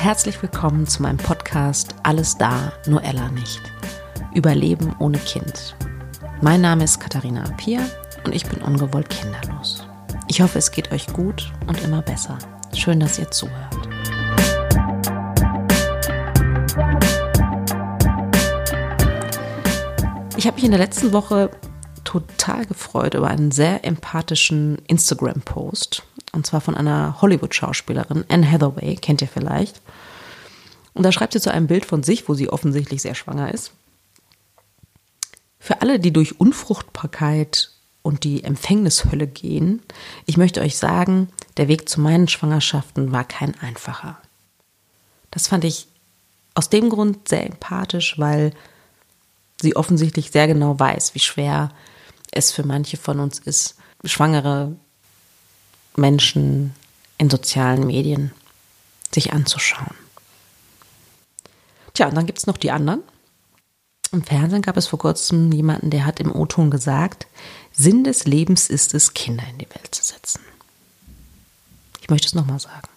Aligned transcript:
herzlich 0.00 0.40
willkommen 0.40 0.86
zu 0.86 1.02
meinem 1.02 1.16
Podcast 1.16 1.92
Alles 2.04 2.38
da, 2.38 2.72
nur 2.86 3.02
Ella 3.02 3.28
nicht. 3.30 3.60
Überleben 4.32 4.94
ohne 5.00 5.18
Kind. 5.18 5.74
Mein 6.40 6.60
Name 6.60 6.84
ist 6.84 7.00
Katharina 7.00 7.42
Apia 7.42 7.80
und 8.24 8.32
ich 8.32 8.46
bin 8.46 8.62
ungewollt 8.62 9.10
kinderlos. 9.10 9.84
Ich 10.28 10.40
hoffe, 10.40 10.58
es 10.58 10.70
geht 10.70 10.92
euch 10.92 11.08
gut 11.08 11.52
und 11.66 11.82
immer 11.82 12.00
besser. 12.00 12.38
Schön, 12.72 13.00
dass 13.00 13.18
ihr 13.18 13.28
zuhört. 13.32 13.76
Ich 20.36 20.46
habe 20.46 20.54
mich 20.54 20.64
in 20.64 20.70
der 20.70 20.78
letzten 20.78 21.12
Woche 21.12 21.50
total 22.08 22.64
gefreut 22.64 23.12
über 23.12 23.28
einen 23.28 23.50
sehr 23.50 23.84
empathischen 23.84 24.78
Instagram-Post. 24.86 26.02
Und 26.32 26.46
zwar 26.46 26.62
von 26.62 26.74
einer 26.74 27.20
Hollywood-Schauspielerin, 27.20 28.24
Anne 28.30 28.50
Hathaway, 28.50 28.96
kennt 28.96 29.20
ihr 29.20 29.28
vielleicht. 29.28 29.82
Und 30.94 31.02
da 31.02 31.12
schreibt 31.12 31.34
sie 31.34 31.40
zu 31.40 31.52
einem 31.52 31.66
Bild 31.66 31.84
von 31.84 32.02
sich, 32.02 32.26
wo 32.26 32.32
sie 32.32 32.48
offensichtlich 32.48 33.02
sehr 33.02 33.14
schwanger 33.14 33.52
ist. 33.52 33.72
Für 35.58 35.82
alle, 35.82 36.00
die 36.00 36.10
durch 36.10 36.40
Unfruchtbarkeit 36.40 37.72
und 38.00 38.24
die 38.24 38.42
Empfängnishölle 38.42 39.26
gehen, 39.26 39.82
ich 40.24 40.38
möchte 40.38 40.62
euch 40.62 40.78
sagen, 40.78 41.28
der 41.58 41.68
Weg 41.68 41.90
zu 41.90 42.00
meinen 42.00 42.26
Schwangerschaften 42.26 43.12
war 43.12 43.24
kein 43.24 43.54
einfacher. 43.60 44.16
Das 45.30 45.48
fand 45.48 45.64
ich 45.64 45.88
aus 46.54 46.70
dem 46.70 46.88
Grund 46.88 47.28
sehr 47.28 47.44
empathisch, 47.44 48.18
weil 48.18 48.54
sie 49.60 49.76
offensichtlich 49.76 50.30
sehr 50.30 50.46
genau 50.46 50.78
weiß, 50.80 51.14
wie 51.14 51.20
schwer 51.20 51.70
es 52.32 52.52
für 52.52 52.64
manche 52.64 52.96
von 52.96 53.20
uns 53.20 53.38
ist, 53.38 53.76
schwangere 54.04 54.76
Menschen 55.96 56.74
in 57.18 57.30
sozialen 57.30 57.86
Medien 57.86 58.32
sich 59.12 59.32
anzuschauen. 59.32 59.94
Tja, 61.94 62.08
und 62.08 62.14
dann 62.14 62.26
gibt 62.26 62.38
es 62.38 62.46
noch 62.46 62.56
die 62.56 62.70
anderen. 62.70 63.02
Im 64.12 64.22
Fernsehen 64.22 64.62
gab 64.62 64.76
es 64.76 64.86
vor 64.86 64.98
kurzem 64.98 65.52
jemanden, 65.52 65.90
der 65.90 66.06
hat 66.06 66.20
im 66.20 66.34
O-Ton 66.34 66.70
gesagt, 66.70 67.26
Sinn 67.72 68.04
des 68.04 68.24
Lebens 68.24 68.70
ist 68.70 68.94
es, 68.94 69.14
Kinder 69.14 69.44
in 69.50 69.58
die 69.58 69.68
Welt 69.68 69.94
zu 69.94 70.02
setzen. 70.02 70.40
Ich 72.00 72.08
möchte 72.08 72.28
es 72.28 72.34
nochmal 72.34 72.60
sagen. 72.60 72.88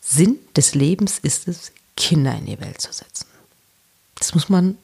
Sinn 0.00 0.38
des 0.56 0.74
Lebens 0.74 1.18
ist 1.18 1.48
es, 1.48 1.72
Kinder 1.96 2.36
in 2.36 2.46
die 2.46 2.60
Welt 2.60 2.80
zu 2.80 2.92
setzen. 2.92 3.26
Das 4.16 4.34
muss 4.34 4.48
man, 4.48 4.76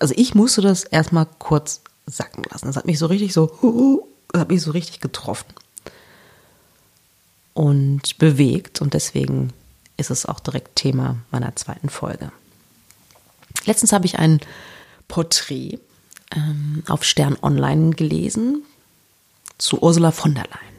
also 0.00 0.12
ich 0.16 0.34
musste 0.34 0.60
das 0.60 0.84
erstmal 0.84 1.26
kurz 1.38 1.80
sacken 2.06 2.44
lassen. 2.50 2.66
Das 2.66 2.76
hat 2.76 2.86
mich 2.86 2.98
so 2.98 3.06
richtig 3.06 3.32
so, 3.32 4.06
hat 4.34 4.50
mich 4.50 4.62
so 4.62 4.70
richtig 4.70 5.00
getroffen 5.00 5.52
und 7.54 8.18
bewegt 8.18 8.80
und 8.80 8.94
deswegen 8.94 9.52
ist 9.96 10.10
es 10.10 10.26
auch 10.26 10.40
direkt 10.40 10.76
Thema 10.76 11.16
meiner 11.30 11.54
zweiten 11.56 11.88
Folge. 11.88 12.32
Letztens 13.66 13.92
habe 13.92 14.06
ich 14.06 14.18
ein 14.18 14.40
Porträt 15.08 15.78
ähm, 16.34 16.82
auf 16.88 17.04
Stern 17.04 17.36
Online 17.42 17.90
gelesen 17.90 18.62
zu 19.58 19.80
Ursula 19.82 20.10
von 20.10 20.34
der 20.34 20.44
Leyen. 20.44 20.72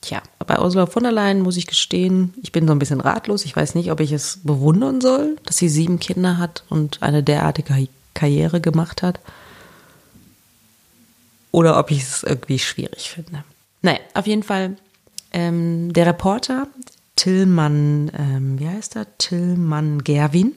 Tja, 0.00 0.22
bei 0.46 0.60
Ursula 0.60 0.86
von 0.86 1.02
der 1.02 1.12
Leyen 1.12 1.42
muss 1.42 1.56
ich 1.56 1.66
gestehen, 1.66 2.32
ich 2.40 2.52
bin 2.52 2.66
so 2.66 2.72
ein 2.72 2.78
bisschen 2.78 3.00
ratlos. 3.00 3.44
Ich 3.44 3.56
weiß 3.56 3.74
nicht, 3.74 3.90
ob 3.90 3.98
ich 3.98 4.12
es 4.12 4.38
bewundern 4.44 5.00
soll, 5.00 5.36
dass 5.44 5.56
sie 5.56 5.68
sieben 5.68 5.98
Kinder 5.98 6.38
hat 6.38 6.62
und 6.68 7.02
eine 7.02 7.24
derartige 7.24 7.74
Karriere 8.16 8.60
gemacht 8.60 9.02
hat. 9.02 9.20
Oder 11.52 11.78
ob 11.78 11.90
ich 11.90 12.02
es 12.02 12.22
irgendwie 12.24 12.58
schwierig 12.58 13.10
finde. 13.10 13.44
Naja, 13.82 14.00
auf 14.14 14.26
jeden 14.26 14.42
Fall 14.42 14.76
ähm, 15.32 15.92
der 15.92 16.06
Reporter 16.06 16.66
Tillmann, 17.16 18.10
ähm, 18.16 18.58
wie 18.58 18.68
heißt 18.68 18.96
er? 18.96 19.06
Tillmann 19.18 20.04
Gerwin, 20.04 20.56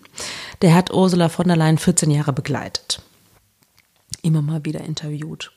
der 0.61 0.75
hat 0.75 0.91
Ursula 0.91 1.29
von 1.29 1.47
der 1.47 1.56
Leyen 1.56 1.78
14 1.78 2.11
Jahre 2.11 2.33
begleitet. 2.33 3.01
Immer 4.22 4.41
mal 4.41 4.66
wieder 4.66 4.81
interviewt. 4.81 5.51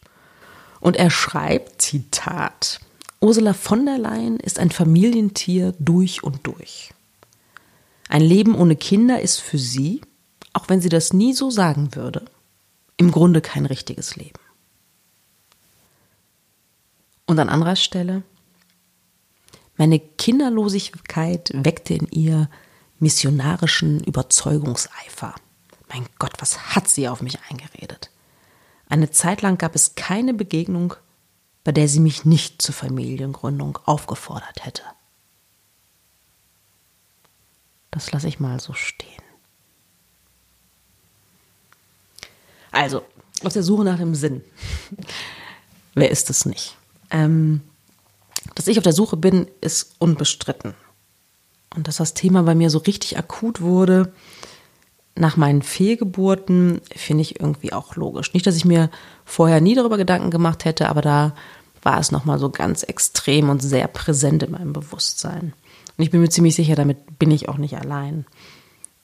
Und 0.80 0.96
er 0.96 1.10
schreibt, 1.10 1.82
Zitat, 1.82 2.80
Ursula 3.20 3.52
von 3.52 3.84
der 3.86 3.98
Leyen 3.98 4.38
ist 4.38 4.58
ein 4.58 4.70
Familientier 4.70 5.74
durch 5.78 6.22
und 6.22 6.46
durch. 6.46 6.92
Ein 8.08 8.22
Leben 8.22 8.54
ohne 8.54 8.76
Kinder 8.76 9.20
ist 9.20 9.40
für 9.40 9.58
sie, 9.58 10.02
auch 10.52 10.68
wenn 10.68 10.80
sie 10.80 10.88
das 10.88 11.12
nie 11.12 11.32
so 11.32 11.50
sagen 11.50 11.94
würde, 11.94 12.24
im 12.96 13.10
Grunde 13.10 13.40
kein 13.40 13.66
richtiges 13.66 14.16
Leben. 14.16 14.38
Und 17.26 17.38
an 17.38 17.48
anderer 17.48 17.76
Stelle, 17.76 18.22
meine 19.76 19.98
Kinderlosigkeit 19.98 21.50
weckte 21.54 21.94
in 21.94 22.06
ihr 22.08 22.50
missionarischen 22.98 24.02
Überzeugungseifer. 24.04 25.34
Mein 25.88 26.06
Gott, 26.18 26.34
was 26.38 26.74
hat 26.74 26.88
sie 26.88 27.08
auf 27.08 27.22
mich 27.22 27.38
eingeredet? 27.50 28.10
Eine 28.88 29.10
Zeit 29.10 29.42
lang 29.42 29.58
gab 29.58 29.74
es 29.74 29.94
keine 29.94 30.34
Begegnung, 30.34 30.94
bei 31.64 31.72
der 31.72 31.88
sie 31.88 32.00
mich 32.00 32.24
nicht 32.24 32.60
zur 32.60 32.74
Familiengründung 32.74 33.78
aufgefordert 33.86 34.64
hätte. 34.64 34.82
Das 37.90 38.12
lasse 38.12 38.28
ich 38.28 38.40
mal 38.40 38.60
so 38.60 38.74
stehen. 38.74 39.21
Also, 42.72 43.02
auf 43.44 43.52
der 43.52 43.62
Suche 43.62 43.84
nach 43.84 43.98
dem 43.98 44.14
Sinn. 44.14 44.42
Wer 45.94 46.10
ist 46.10 46.30
es 46.30 46.46
nicht? 46.46 46.76
Ähm, 47.10 47.60
dass 48.54 48.66
ich 48.66 48.78
auf 48.78 48.84
der 48.84 48.92
Suche 48.92 49.16
bin, 49.16 49.46
ist 49.60 49.94
unbestritten. 49.98 50.74
Und 51.74 51.88
dass 51.88 51.96
das 51.96 52.14
Thema 52.14 52.42
bei 52.42 52.54
mir 52.54 52.70
so 52.70 52.78
richtig 52.78 53.18
akut 53.18 53.60
wurde 53.60 54.12
nach 55.14 55.36
meinen 55.36 55.62
Fehlgeburten, 55.62 56.80
finde 56.94 57.22
ich 57.22 57.38
irgendwie 57.38 57.72
auch 57.72 57.96
logisch. 57.96 58.32
Nicht, 58.32 58.46
dass 58.46 58.56
ich 58.56 58.64
mir 58.64 58.90
vorher 59.24 59.60
nie 59.60 59.74
darüber 59.74 59.98
Gedanken 59.98 60.30
gemacht 60.30 60.64
hätte, 60.64 60.88
aber 60.88 61.02
da 61.02 61.34
war 61.82 61.98
es 61.98 62.12
nochmal 62.12 62.38
so 62.38 62.48
ganz 62.48 62.82
extrem 62.82 63.50
und 63.50 63.60
sehr 63.60 63.88
präsent 63.88 64.42
in 64.42 64.52
meinem 64.52 64.72
Bewusstsein. 64.72 65.52
Und 65.96 66.04
ich 66.04 66.10
bin 66.10 66.20
mir 66.20 66.30
ziemlich 66.30 66.54
sicher, 66.54 66.76
damit 66.76 67.18
bin 67.18 67.30
ich 67.30 67.48
auch 67.48 67.58
nicht 67.58 67.76
allein. 67.76 68.24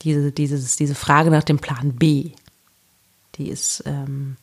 Diese, 0.02 0.32
dieses, 0.32 0.76
diese 0.76 0.94
Frage 0.94 1.30
nach 1.30 1.42
dem 1.42 1.58
Plan 1.58 1.92
B, 1.94 2.32
die 3.38 3.48
ist 3.48 3.82
ähm, 3.86 4.36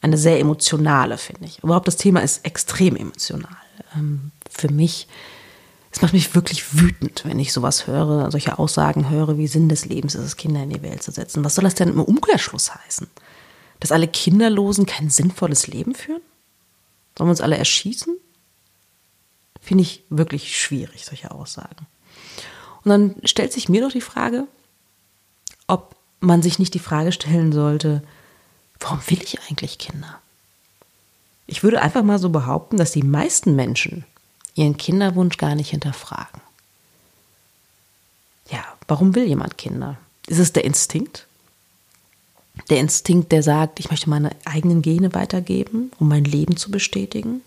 eine 0.00 0.16
sehr 0.16 0.40
emotionale, 0.40 1.18
finde 1.18 1.44
ich. 1.44 1.62
Überhaupt 1.62 1.86
das 1.86 1.96
Thema 1.96 2.20
ist 2.20 2.44
extrem 2.44 2.96
emotional. 2.96 3.56
Ähm, 3.94 4.30
für 4.48 4.72
mich, 4.72 5.06
es 5.92 6.00
macht 6.02 6.12
mich 6.12 6.34
wirklich 6.34 6.74
wütend, 6.74 7.24
wenn 7.24 7.38
ich 7.38 7.52
sowas 7.52 7.86
höre, 7.86 8.30
solche 8.30 8.58
Aussagen 8.58 9.10
höre, 9.10 9.36
wie 9.38 9.46
Sinn 9.46 9.68
des 9.68 9.84
Lebens 9.84 10.14
ist 10.14 10.24
es, 10.24 10.36
Kinder 10.36 10.62
in 10.62 10.70
die 10.70 10.82
Welt 10.82 11.02
zu 11.02 11.10
setzen. 11.10 11.44
Was 11.44 11.54
soll 11.54 11.64
das 11.64 11.74
denn 11.74 11.90
im 11.90 12.02
Umkehrschluss 12.02 12.74
heißen? 12.74 13.06
Dass 13.78 13.92
alle 13.92 14.08
Kinderlosen 14.08 14.86
kein 14.86 15.10
sinnvolles 15.10 15.66
Leben 15.66 15.94
führen? 15.94 16.22
Sollen 17.16 17.28
wir 17.28 17.32
uns 17.32 17.40
alle 17.40 17.58
erschießen? 17.58 18.16
Finde 19.60 19.82
ich 19.82 20.04
wirklich 20.08 20.58
schwierig, 20.58 21.04
solche 21.04 21.30
Aussagen. 21.30 21.86
Und 22.82 22.90
dann 22.90 23.16
stellt 23.24 23.52
sich 23.52 23.68
mir 23.68 23.82
doch 23.82 23.92
die 23.92 24.00
Frage, 24.00 24.48
ob 25.66 25.96
man 26.20 26.42
sich 26.42 26.58
nicht 26.58 26.72
die 26.72 26.78
Frage 26.78 27.12
stellen 27.12 27.52
sollte, 27.52 28.02
warum 28.80 29.00
will 29.06 29.22
ich 29.22 29.40
eigentlich 29.42 29.78
Kinder? 29.78 30.20
Ich 31.46 31.62
würde 31.62 31.82
einfach 31.82 32.02
mal 32.02 32.18
so 32.18 32.30
behaupten, 32.30 32.76
dass 32.76 32.92
die 32.92 33.02
meisten 33.02 33.56
Menschen 33.56 34.04
ihren 34.54 34.76
Kinderwunsch 34.76 35.36
gar 35.36 35.54
nicht 35.54 35.70
hinterfragen. 35.70 36.40
Ja, 38.50 38.64
warum 38.88 39.14
will 39.14 39.24
jemand 39.24 39.58
Kinder? 39.58 39.96
Ist 40.26 40.38
es 40.38 40.52
der 40.52 40.64
Instinkt? 40.64 41.26
Der 42.68 42.78
Instinkt, 42.78 43.32
der 43.32 43.42
sagt, 43.42 43.80
ich 43.80 43.90
möchte 43.90 44.10
meine 44.10 44.30
eigenen 44.44 44.82
Gene 44.82 45.14
weitergeben, 45.14 45.92
um 45.98 46.08
mein 46.08 46.24
Leben 46.24 46.56
zu 46.56 46.70
bestätigen? 46.70 47.42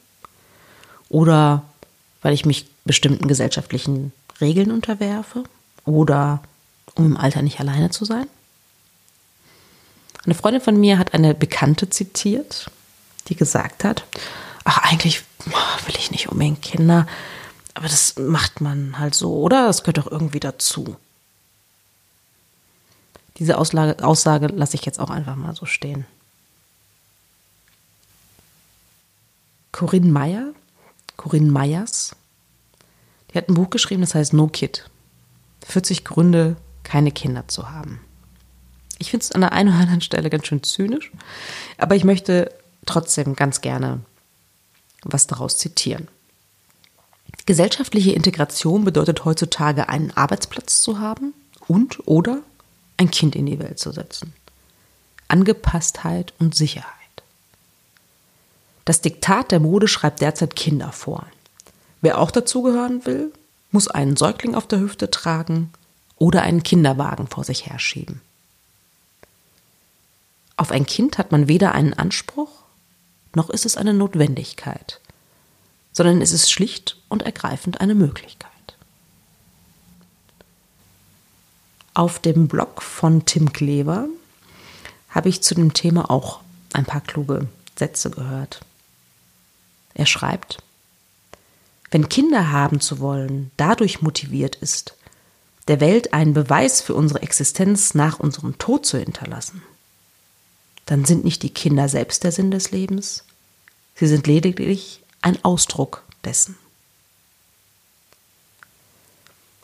Oder 1.09 1.63
weil 2.21 2.33
ich 2.33 2.45
mich 2.45 2.67
bestimmten 2.85 3.27
gesellschaftlichen 3.27 4.11
Regeln 4.41 4.71
unterwerfe? 4.71 5.43
Oder 5.85 6.41
um 6.95 7.05
im 7.05 7.17
Alter 7.17 7.41
nicht 7.41 7.59
alleine 7.59 7.89
zu 7.89 8.05
sein? 8.05 8.27
Eine 10.25 10.35
Freundin 10.35 10.61
von 10.61 10.79
mir 10.79 10.97
hat 10.97 11.13
eine 11.13 11.33
Bekannte 11.33 11.89
zitiert, 11.89 12.71
die 13.27 13.35
gesagt 13.35 13.83
hat, 13.83 14.05
ach 14.63 14.77
eigentlich 14.89 15.23
will 15.45 15.95
ich 15.97 16.11
nicht 16.11 16.29
unbedingt 16.29 16.61
Kinder, 16.61 17.07
aber 17.73 17.87
das 17.87 18.15
macht 18.17 18.61
man 18.61 18.99
halt 18.99 19.15
so, 19.15 19.35
oder? 19.41 19.67
Das 19.67 19.83
gehört 19.83 19.97
doch 19.97 20.11
irgendwie 20.11 20.39
dazu. 20.39 20.95
Diese 23.37 23.57
Auslage, 23.57 24.03
Aussage 24.03 24.47
lasse 24.47 24.75
ich 24.75 24.85
jetzt 24.85 24.99
auch 24.99 25.09
einfach 25.09 25.35
mal 25.35 25.55
so 25.55 25.65
stehen. 25.65 26.05
Corinne 29.71 30.11
Meyer, 30.11 30.53
Corinne 31.17 31.51
Meyers, 31.51 32.15
die 33.31 33.37
hat 33.37 33.49
ein 33.49 33.55
Buch 33.55 33.71
geschrieben, 33.71 34.01
das 34.01 34.13
heißt 34.13 34.33
No 34.33 34.47
Kid. 34.47 34.87
40 35.65 36.05
Gründe, 36.05 36.57
keine 36.83 37.11
Kinder 37.11 37.47
zu 37.47 37.71
haben. 37.71 37.99
Ich 38.99 39.11
finde 39.11 39.23
es 39.23 39.31
an 39.31 39.41
der 39.41 39.51
einen 39.51 39.69
oder 39.69 39.79
anderen 39.79 40.01
Stelle 40.01 40.29
ganz 40.29 40.47
schön 40.47 40.63
zynisch, 40.63 41.11
aber 41.77 41.95
ich 41.95 42.03
möchte 42.03 42.53
trotzdem 42.85 43.35
ganz 43.35 43.61
gerne 43.61 44.01
was 45.03 45.27
daraus 45.27 45.57
zitieren. 45.57 46.07
Gesellschaftliche 47.45 48.11
Integration 48.11 48.85
bedeutet 48.85 49.25
heutzutage 49.25 49.89
einen 49.89 50.11
Arbeitsplatz 50.11 50.81
zu 50.81 50.99
haben 50.99 51.33
und 51.67 52.07
oder 52.07 52.39
ein 52.97 53.11
Kind 53.11 53.35
in 53.35 53.45
die 53.45 53.59
Welt 53.59 53.79
zu 53.79 53.91
setzen. 53.91 54.33
Angepasstheit 55.27 56.33
und 56.39 56.55
Sicherheit. 56.55 56.87
Das 58.85 59.01
Diktat 59.01 59.51
der 59.51 59.59
Mode 59.59 59.87
schreibt 59.87 60.21
derzeit 60.21 60.55
Kinder 60.55 60.91
vor. 60.91 61.25
Wer 62.01 62.19
auch 62.19 62.31
dazugehören 62.31 63.05
will, 63.05 63.31
muss 63.71 63.87
einen 63.87 64.17
Säugling 64.17 64.55
auf 64.55 64.67
der 64.67 64.79
Hüfte 64.79 65.09
tragen 65.09 65.71
oder 66.17 66.43
einen 66.43 66.63
Kinderwagen 66.63 67.27
vor 67.27 67.43
sich 67.43 67.65
herschieben. 67.65 68.21
Auf 70.63 70.71
ein 70.71 70.85
Kind 70.85 71.17
hat 71.17 71.33
man 71.33 71.49
weder 71.49 71.73
einen 71.73 71.93
Anspruch, 71.93 72.63
noch 73.35 73.49
ist 73.49 73.65
es 73.65 73.75
eine 73.75 73.93
Notwendigkeit, 73.93 75.01
sondern 75.91 76.21
es 76.21 76.31
ist 76.31 76.49
schlicht 76.49 77.01
und 77.09 77.23
ergreifend 77.23 77.81
eine 77.81 77.95
Möglichkeit. 77.95 78.49
Auf 81.93 82.19
dem 82.19 82.47
Blog 82.47 82.81
von 82.81 83.25
Tim 83.25 83.51
Klever 83.51 84.07
habe 85.09 85.27
ich 85.27 85.43
zu 85.43 85.53
dem 85.53 85.73
Thema 85.73 86.09
auch 86.09 86.39
ein 86.71 86.85
paar 86.85 87.01
kluge 87.01 87.49
Sätze 87.77 88.09
gehört. 88.09 88.61
Er 89.95 90.05
schreibt, 90.05 90.63
wenn 91.91 92.07
Kinder 92.07 92.53
haben 92.53 92.79
zu 92.79 93.01
wollen 93.01 93.51
dadurch 93.57 94.01
motiviert 94.01 94.55
ist, 94.55 94.95
der 95.67 95.81
Welt 95.81 96.13
einen 96.13 96.33
Beweis 96.33 96.79
für 96.79 96.95
unsere 96.95 97.21
Existenz 97.21 97.95
nach 97.95 98.21
unserem 98.21 98.57
Tod 98.59 98.85
zu 98.85 98.97
hinterlassen, 98.97 99.61
dann 100.85 101.05
sind 101.05 101.23
nicht 101.23 101.43
die 101.43 101.49
Kinder 101.49 101.87
selbst 101.89 102.23
der 102.23 102.31
Sinn 102.31 102.51
des 102.51 102.71
Lebens, 102.71 103.23
sie 103.95 104.07
sind 104.07 104.27
lediglich 104.27 105.01
ein 105.21 105.43
Ausdruck 105.43 106.03
dessen. 106.23 106.57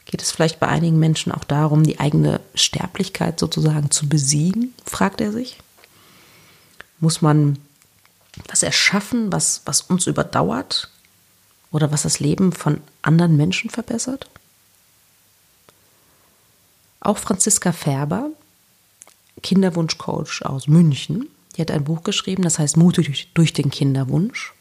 Geht 0.05 0.21
es 0.23 0.31
vielleicht 0.31 0.59
bei 0.59 0.67
einigen 0.67 0.97
Menschen 0.97 1.31
auch 1.31 1.43
darum, 1.43 1.83
die 1.83 1.99
eigene 1.99 2.39
Sterblichkeit 2.55 3.39
sozusagen 3.39 3.91
zu 3.91 4.09
besiegen, 4.09 4.73
fragt 4.83 5.21
er 5.21 5.31
sich? 5.31 5.59
Muss 6.99 7.21
man 7.21 7.59
was 8.47 8.63
erschaffen, 8.63 9.31
was, 9.31 9.61
was 9.65 9.81
uns 9.81 10.07
überdauert 10.07 10.89
oder 11.71 11.91
was 11.91 12.03
das 12.03 12.19
Leben 12.19 12.53
von 12.53 12.81
anderen 13.01 13.37
Menschen 13.37 13.69
verbessert? 13.69 14.27
Auch 17.01 17.17
Franziska 17.17 17.71
Färber, 17.71 18.31
Kinderwunschcoach 19.41 20.43
aus 20.43 20.67
München, 20.67 21.27
die 21.55 21.61
hat 21.61 21.71
ein 21.71 21.83
Buch 21.83 22.03
geschrieben, 22.03 22.43
das 22.43 22.59
heißt 22.59 22.77
Mut 22.77 22.97
durch, 22.97 23.29
durch 23.33 23.53
den 23.53 23.69
Kinderwunsch 23.69 24.53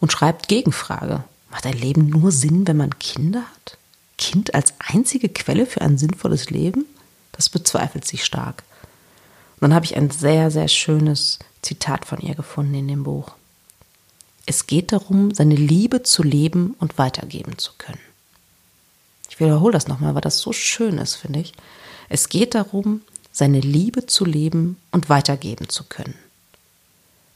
und 0.00 0.12
schreibt 0.12 0.48
Gegenfrage. 0.48 1.24
Macht 1.50 1.66
ein 1.66 1.78
Leben 1.78 2.08
nur 2.08 2.30
Sinn, 2.30 2.66
wenn 2.66 2.76
man 2.76 2.98
Kinder 2.98 3.40
hat? 3.40 3.78
Kind 4.18 4.54
als 4.54 4.74
einzige 4.78 5.28
Quelle 5.28 5.66
für 5.66 5.80
ein 5.80 5.98
sinnvolles 5.98 6.50
Leben? 6.50 6.84
Das 7.32 7.48
bezweifelt 7.48 8.04
sie 8.04 8.18
stark. 8.18 8.64
Und 9.54 9.62
dann 9.62 9.74
habe 9.74 9.84
ich 9.84 9.96
ein 9.96 10.10
sehr, 10.10 10.50
sehr 10.50 10.68
schönes 10.68 11.38
Zitat 11.62 12.04
von 12.04 12.20
ihr 12.20 12.34
gefunden 12.34 12.74
in 12.74 12.88
dem 12.88 13.04
Buch. 13.04 13.32
Es 14.46 14.66
geht 14.66 14.92
darum, 14.92 15.34
seine 15.34 15.56
Liebe 15.56 16.02
zu 16.02 16.22
leben 16.22 16.74
und 16.78 16.98
weitergeben 16.98 17.58
zu 17.58 17.72
können. 17.76 17.98
Ich 19.28 19.40
wiederhole 19.40 19.72
das 19.72 19.88
nochmal, 19.88 20.14
weil 20.14 20.20
das 20.20 20.38
so 20.38 20.52
schön 20.52 20.98
ist, 20.98 21.16
finde 21.16 21.40
ich. 21.40 21.52
Es 22.08 22.28
geht 22.28 22.54
darum, 22.54 23.02
seine 23.38 23.60
Liebe 23.60 24.04
zu 24.06 24.24
leben 24.24 24.78
und 24.90 25.08
weitergeben 25.08 25.68
zu 25.68 25.84
können. 25.84 26.16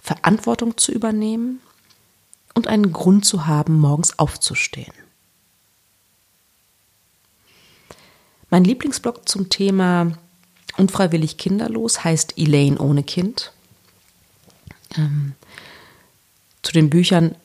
Verantwortung 0.01 0.77
zu 0.77 0.91
übernehmen 0.91 1.61
und 2.55 2.67
einen 2.67 2.93
Grund 2.93 3.25
zu 3.25 3.47
haben, 3.47 3.79
morgens 3.79 4.19
aufzustehen. 4.19 4.93
Mein 8.51 8.65
Lieblingsblog 8.65 9.29
zum 9.29 9.49
Thema 9.49 10.19
unfreiwillig 10.77 11.37
kinderlos 11.37 12.03
heißt 12.03 12.37
Elaine 12.37 12.81
ohne 12.81 13.05
Kind. 13.05 13.53
Ähm, 14.97 15.35
zu 16.63 16.73
den 16.73 16.91
Büchern 16.91 17.37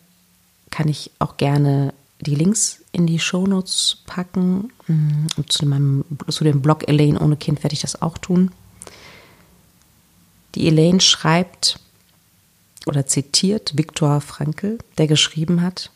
kann 0.71 0.87
ich 0.87 1.11
auch 1.19 1.37
gerne 1.37 1.93
die 2.21 2.35
Links 2.35 2.83
in 2.91 3.07
die 3.07 3.19
Shownotes 3.19 4.03
packen. 4.05 4.71
Und 4.87 5.51
zu, 5.51 5.65
meinem, 5.65 6.05
zu 6.27 6.43
dem 6.43 6.61
Blog 6.61 6.87
Elaine 6.87 7.19
ohne 7.19 7.37
Kind 7.37 7.63
werde 7.63 7.73
ich 7.73 7.81
das 7.81 8.01
auch 8.01 8.17
tun. 8.17 8.51
Die 10.55 10.67
Elaine 10.67 11.01
schreibt, 11.01 11.79
oder 12.85 13.05
zitiert 13.05 13.77
Viktor 13.77 14.21
Frankl, 14.21 14.79
der 14.97 15.07
geschrieben 15.07 15.61
hat, 15.61 15.91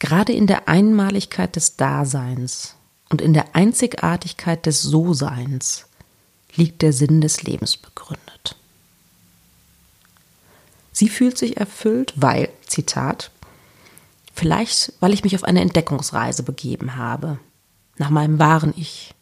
Gerade 0.00 0.32
in 0.32 0.46
der 0.46 0.66
Einmaligkeit 0.66 1.54
des 1.56 1.76
Daseins 1.76 2.74
und 3.10 3.20
in 3.20 3.34
der 3.34 3.54
Einzigartigkeit 3.54 4.64
des 4.64 4.82
So-Seins 4.82 5.86
liegt 6.56 6.82
der 6.82 6.94
Sinn 6.94 7.20
des 7.20 7.42
Lebens 7.42 7.76
begründet. 7.76 8.56
Sie 10.90 11.10
fühlt 11.10 11.36
sich 11.36 11.58
erfüllt, 11.58 12.14
weil, 12.16 12.48
Zitat, 12.66 13.30
vielleicht 14.32 14.92
weil 15.00 15.12
ich 15.12 15.24
mich 15.24 15.34
auf 15.34 15.44
eine 15.44 15.60
Entdeckungsreise 15.60 16.42
begeben 16.42 16.96
habe, 16.96 17.38
nach 17.96 18.10
meinem 18.10 18.38
wahren 18.38 18.72
Ich, 18.76 19.14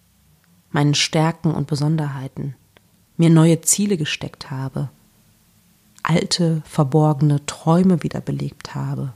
meinen 0.71 0.95
Stärken 0.95 1.53
und 1.53 1.67
Besonderheiten, 1.67 2.55
mir 3.17 3.31
neue 3.31 3.61
Ziele 3.63 3.97
gesteckt 3.97 4.51
habe 4.51 4.91
alte, 6.09 6.63
verborgene 6.65 7.45
Träume 7.47 8.03
wiederbelebt 8.03 8.75
habe. 8.75 9.13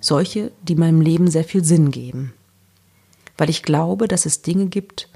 Solche, 0.00 0.50
die 0.62 0.74
meinem 0.74 1.00
Leben 1.00 1.30
sehr 1.30 1.44
viel 1.44 1.62
Sinn 1.62 1.90
geben. 1.90 2.32
Weil 3.36 3.50
ich 3.50 3.62
glaube, 3.62 4.08
dass 4.08 4.26
es 4.26 4.42
Dinge 4.42 4.66
gibt, 4.66 5.08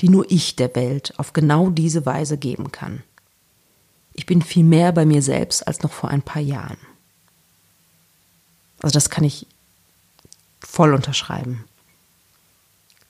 die 0.00 0.08
nur 0.08 0.30
ich 0.30 0.56
der 0.56 0.74
Welt 0.74 1.14
auf 1.18 1.32
genau 1.32 1.70
diese 1.70 2.06
Weise 2.06 2.38
geben 2.38 2.72
kann. 2.72 3.02
Ich 4.14 4.26
bin 4.26 4.42
viel 4.42 4.64
mehr 4.64 4.92
bei 4.92 5.04
mir 5.04 5.22
selbst 5.22 5.66
als 5.66 5.82
noch 5.82 5.92
vor 5.92 6.10
ein 6.10 6.22
paar 6.22 6.42
Jahren. 6.42 6.78
Also 8.82 8.94
das 8.94 9.10
kann 9.10 9.24
ich 9.24 9.46
voll 10.60 10.92
unterschreiben. 10.92 11.64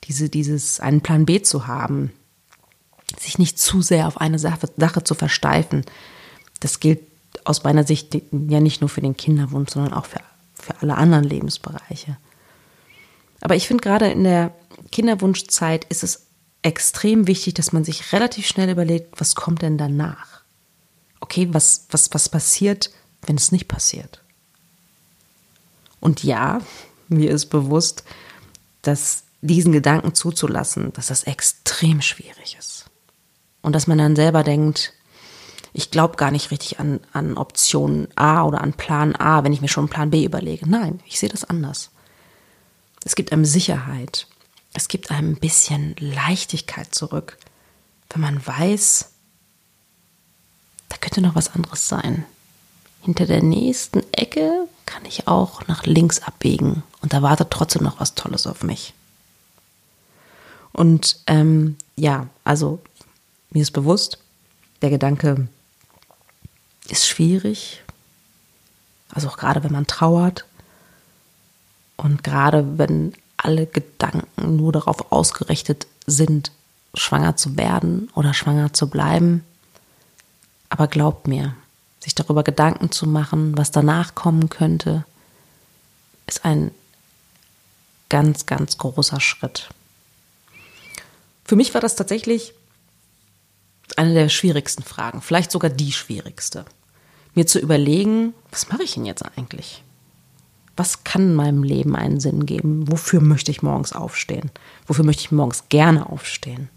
Diese, 0.05 0.29
dieses, 0.29 0.79
einen 0.79 1.01
Plan 1.01 1.25
B 1.25 1.41
zu 1.41 1.67
haben, 1.67 2.11
sich 3.19 3.37
nicht 3.39 3.59
zu 3.59 3.81
sehr 3.81 4.07
auf 4.07 4.19
eine 4.19 4.39
Sache, 4.39 4.69
Sache 4.77 5.03
zu 5.03 5.15
versteifen, 5.15 5.85
das 6.59 6.79
gilt 6.79 7.01
aus 7.45 7.63
meiner 7.63 7.83
Sicht 7.83 8.15
ja 8.31 8.59
nicht 8.59 8.81
nur 8.81 8.89
für 8.89 9.01
den 9.01 9.17
Kinderwunsch, 9.17 9.71
sondern 9.71 9.93
auch 9.93 10.05
für, 10.05 10.19
für 10.53 10.81
alle 10.81 10.95
anderen 10.95 11.23
Lebensbereiche. 11.23 12.17
Aber 13.41 13.55
ich 13.55 13.67
finde 13.67 13.81
gerade 13.81 14.09
in 14.09 14.23
der 14.23 14.53
Kinderwunschzeit 14.91 15.85
ist 15.85 16.03
es 16.03 16.27
extrem 16.61 17.27
wichtig, 17.27 17.55
dass 17.55 17.73
man 17.73 17.83
sich 17.83 18.13
relativ 18.13 18.47
schnell 18.47 18.69
überlegt, 18.69 19.19
was 19.19 19.35
kommt 19.35 19.61
denn 19.61 19.77
danach? 19.77 20.41
Okay, 21.19 21.49
was, 21.51 21.87
was, 21.91 22.13
was 22.13 22.29
passiert, 22.29 22.91
wenn 23.25 23.35
es 23.35 23.51
nicht 23.51 23.67
passiert? 23.67 24.22
Und 26.03 26.21
ja, 26.25 26.59
mir 27.07 27.31
ist 27.31 27.45
bewusst, 27.45 28.03
dass 28.81 29.23
diesen 29.39 29.71
Gedanken 29.71 30.13
zuzulassen, 30.13 30.91
dass 30.91 31.07
das 31.07 31.23
extrem 31.23 32.01
schwierig 32.01 32.57
ist. 32.59 32.87
Und 33.61 33.71
dass 33.71 33.87
man 33.87 33.99
dann 33.99 34.17
selber 34.17 34.43
denkt, 34.43 34.91
ich 35.71 35.91
glaube 35.91 36.17
gar 36.17 36.29
nicht 36.29 36.51
richtig 36.51 36.81
an, 36.81 36.99
an 37.13 37.37
Option 37.37 38.09
A 38.15 38.43
oder 38.43 38.59
an 38.59 38.73
Plan 38.73 39.15
A, 39.15 39.45
wenn 39.45 39.53
ich 39.53 39.61
mir 39.61 39.69
schon 39.69 39.87
Plan 39.87 40.09
B 40.09 40.25
überlege. 40.25 40.69
Nein, 40.69 40.99
ich 41.05 41.19
sehe 41.19 41.29
das 41.29 41.45
anders. 41.45 41.89
Es 43.05 43.15
gibt 43.15 43.31
einem 43.31 43.45
Sicherheit. 43.45 44.27
Es 44.73 44.89
gibt 44.89 45.09
einem 45.09 45.31
ein 45.31 45.39
bisschen 45.39 45.95
Leichtigkeit 45.99 46.93
zurück, 46.93 47.37
wenn 48.09 48.21
man 48.21 48.45
weiß, 48.45 49.09
da 50.89 50.97
könnte 50.97 51.21
noch 51.21 51.35
was 51.35 51.55
anderes 51.55 51.87
sein. 51.87 52.25
Hinter 53.03 53.25
der 53.25 53.41
nächsten 53.41 54.03
Ecke 54.11 54.67
kann 54.85 55.05
ich 55.05 55.27
auch 55.27 55.67
nach 55.67 55.85
links 55.85 56.19
abbiegen 56.21 56.83
und 57.01 57.13
da 57.13 57.21
wartet 57.21 57.51
trotzdem 57.51 57.83
noch 57.83 57.99
was 57.99 58.15
Tolles 58.15 58.47
auf 58.47 58.63
mich. 58.63 58.93
Und 60.71 61.19
ähm, 61.27 61.77
ja, 61.95 62.27
also 62.43 62.81
mir 63.51 63.61
ist 63.61 63.71
bewusst, 63.71 64.17
der 64.81 64.89
Gedanke, 64.89 65.47
ist 66.89 67.07
schwierig. 67.07 67.83
Also 69.09 69.29
auch 69.29 69.37
gerade 69.37 69.63
wenn 69.63 69.71
man 69.71 69.87
trauert 69.87 70.45
und 71.97 72.23
gerade 72.23 72.77
wenn 72.77 73.13
alle 73.37 73.67
Gedanken 73.67 74.55
nur 74.55 74.71
darauf 74.71 75.11
ausgerichtet 75.11 75.87
sind, 76.05 76.51
schwanger 76.95 77.35
zu 77.35 77.57
werden 77.57 78.09
oder 78.15 78.33
schwanger 78.33 78.73
zu 78.73 78.89
bleiben. 78.89 79.43
Aber 80.69 80.87
glaubt 80.87 81.27
mir, 81.27 81.55
sich 82.03 82.15
darüber 82.15 82.43
Gedanken 82.43 82.91
zu 82.91 83.07
machen, 83.07 83.57
was 83.57 83.71
danach 83.71 84.13
kommen 84.13 84.49
könnte, 84.49 85.05
ist 86.27 86.43
ein 86.45 86.71
ganz, 88.09 88.45
ganz 88.45 88.77
großer 88.77 89.19
Schritt. 89.19 89.69
Für 91.45 91.55
mich 91.55 91.73
war 91.73 91.81
das 91.81 91.95
tatsächlich 91.95 92.53
eine 93.95 94.13
der 94.13 94.29
schwierigsten 94.29 94.83
Fragen, 94.83 95.21
vielleicht 95.21 95.51
sogar 95.51 95.69
die 95.69 95.91
schwierigste. 95.91 96.65
Mir 97.35 97.47
zu 97.47 97.59
überlegen, 97.59 98.33
was 98.51 98.69
mache 98.69 98.83
ich 98.83 98.93
denn 98.93 99.05
jetzt 99.05 99.23
eigentlich? 99.25 99.83
Was 100.75 101.03
kann 101.03 101.35
meinem 101.35 101.63
Leben 101.63 101.95
einen 101.95 102.19
Sinn 102.19 102.45
geben? 102.45 102.91
Wofür 102.91 103.21
möchte 103.21 103.51
ich 103.51 103.61
morgens 103.61 103.93
aufstehen? 103.93 104.51
Wofür 104.87 105.05
möchte 105.05 105.21
ich 105.21 105.31
morgens 105.31 105.69
gerne 105.69 106.09
aufstehen? 106.09 106.69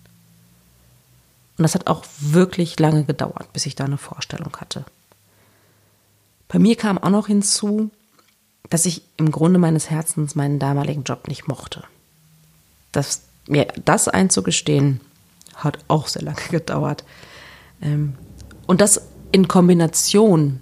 Und 1.58 1.62
das 1.62 1.74
hat 1.74 1.86
auch 1.86 2.04
wirklich 2.20 2.78
lange 2.78 3.04
gedauert, 3.04 3.52
bis 3.52 3.66
ich 3.66 3.74
da 3.74 3.84
eine 3.84 3.98
Vorstellung 3.98 4.54
hatte. 4.58 4.84
Bei 6.48 6.58
mir 6.58 6.76
kam 6.76 6.98
auch 6.98 7.10
noch 7.10 7.26
hinzu, 7.26 7.90
dass 8.70 8.86
ich 8.86 9.02
im 9.16 9.30
Grunde 9.30 9.58
meines 9.58 9.90
Herzens 9.90 10.34
meinen 10.34 10.58
damaligen 10.58 11.04
Job 11.04 11.28
nicht 11.28 11.48
mochte. 11.48 11.84
Das, 12.92 13.22
mir 13.46 13.66
das 13.84 14.08
einzugestehen, 14.08 15.00
hat 15.54 15.78
auch 15.88 16.08
sehr 16.08 16.22
lange 16.22 16.42
gedauert. 16.50 17.04
Ähm, 17.80 18.14
und 18.66 18.80
das 18.80 19.02
in 19.32 19.48
Kombination 19.48 20.60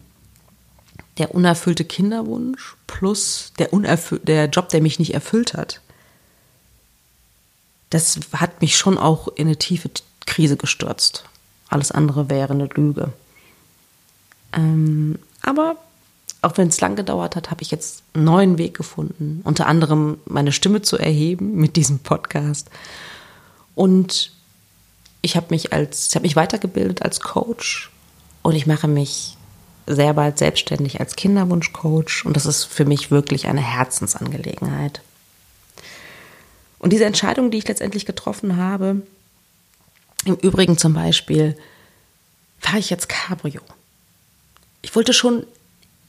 der 1.18 1.34
unerfüllte 1.34 1.84
Kinderwunsch 1.84 2.76
plus 2.86 3.52
der, 3.58 3.68
der 4.24 4.46
Job, 4.46 4.68
der 4.70 4.82
mich 4.82 4.98
nicht 4.98 5.14
erfüllt 5.14 5.54
hat, 5.54 5.80
das 7.90 8.18
hat 8.32 8.60
mich 8.60 8.76
schon 8.76 8.98
auch 8.98 9.28
in 9.28 9.46
eine 9.46 9.56
tiefe 9.56 9.90
Krise 10.26 10.56
gestürzt. 10.56 11.24
Alles 11.68 11.92
andere 11.92 12.28
wäre 12.28 12.52
eine 12.52 12.66
Lüge. 12.66 13.12
Ähm, 14.52 15.18
aber 15.44 15.76
auch 16.42 16.58
wenn 16.58 16.68
es 16.68 16.80
lang 16.80 16.96
gedauert 16.96 17.36
hat, 17.36 17.50
habe 17.50 17.62
ich 17.62 17.70
jetzt 17.70 18.02
einen 18.12 18.24
neuen 18.24 18.58
Weg 18.58 18.76
gefunden, 18.76 19.40
unter 19.44 19.66
anderem 19.66 20.18
meine 20.26 20.52
Stimme 20.52 20.82
zu 20.82 20.98
erheben 20.98 21.54
mit 21.56 21.76
diesem 21.76 22.00
Podcast. 22.00 22.68
Und 23.74 24.32
ich 25.22 25.36
habe 25.36 25.46
mich 25.50 25.72
als, 25.72 26.14
ich 26.14 26.20
mich 26.20 26.36
weitergebildet 26.36 27.02
als 27.02 27.20
Coach 27.20 27.90
und 28.42 28.54
ich 28.54 28.66
mache 28.66 28.88
mich 28.88 29.36
sehr 29.86 30.14
bald 30.14 30.38
selbstständig 30.38 31.00
als 31.00 31.16
Kinderwunschcoach 31.16 32.24
und 32.24 32.36
das 32.36 32.46
ist 32.46 32.64
für 32.64 32.84
mich 32.84 33.10
wirklich 33.10 33.46
eine 33.46 33.60
Herzensangelegenheit. 33.60 35.00
Und 36.78 36.92
diese 36.92 37.06
Entscheidung, 37.06 37.50
die 37.50 37.58
ich 37.58 37.68
letztendlich 37.68 38.04
getroffen 38.04 38.58
habe, 38.58 39.02
im 40.26 40.34
Übrigen 40.36 40.76
zum 40.76 40.92
Beispiel, 40.92 41.56
fahre 42.58 42.78
ich 42.78 42.90
jetzt 42.90 43.08
Cabrio. 43.08 43.62
Ich 44.84 44.94
wollte 44.94 45.14
schon 45.14 45.46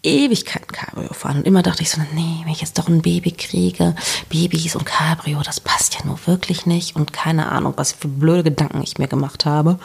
Ewigkeiten 0.04 0.68
Cabrio 0.68 1.14
fahren 1.14 1.38
und 1.38 1.48
immer 1.48 1.64
dachte 1.64 1.82
ich 1.82 1.90
so, 1.90 2.00
nee, 2.14 2.42
wenn 2.44 2.52
ich 2.52 2.62
jetzt 2.62 2.78
doch 2.78 2.88
ein 2.88 3.02
Baby 3.02 3.32
kriege, 3.32 3.96
Babys 4.30 4.76
und 4.76 4.86
Cabrio, 4.86 5.42
das 5.42 5.60
passt 5.60 5.96
ja 5.96 6.06
nur 6.06 6.20
wirklich 6.28 6.66
nicht 6.66 6.96
und 6.96 7.14
keine 7.14 7.52
Ahnung, 7.52 7.74
was 7.78 7.94
für 7.94 8.08
blöde 8.08 8.44
Gedanken 8.44 8.84
ich 8.84 8.98
mir 8.98 9.08
gemacht 9.08 9.46
habe. 9.46 9.80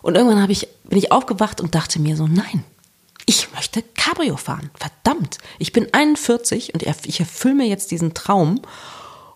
Und 0.00 0.16
irgendwann 0.16 0.40
habe 0.40 0.52
ich, 0.52 0.68
bin 0.84 0.98
ich 0.98 1.12
aufgewacht 1.12 1.60
und 1.60 1.74
dachte 1.74 2.00
mir 2.00 2.16
so, 2.16 2.26
nein, 2.26 2.64
ich 3.26 3.52
möchte 3.52 3.82
Cabrio 3.82 4.36
fahren. 4.36 4.70
Verdammt, 4.74 5.38
ich 5.58 5.72
bin 5.72 5.92
41 5.92 6.72
und 6.72 6.82
ich 6.82 7.20
erfülle 7.20 7.54
mir 7.54 7.66
jetzt 7.66 7.90
diesen 7.90 8.14
Traum. 8.14 8.62